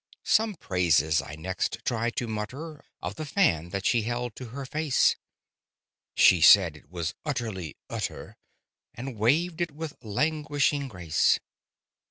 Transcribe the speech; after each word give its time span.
Some 0.25 0.55
praises 0.55 1.21
I 1.21 1.35
next 1.35 1.77
tried 1.85 2.15
to 2.15 2.25
mutter 2.27 2.83
Of 3.03 3.17
the 3.17 3.23
fan 3.27 3.69
that 3.69 3.85
she 3.85 4.01
held 4.01 4.35
to 4.37 4.45
her 4.45 4.65
face; 4.65 5.15
She 6.15 6.41
said 6.41 6.75
it 6.75 6.89
was 6.89 7.13
"utterly 7.23 7.77
utter," 7.87 8.35
And 8.95 9.15
waved 9.15 9.61
it 9.61 9.69
with 9.69 9.93
languishing 10.01 10.87
grace. 10.87 11.39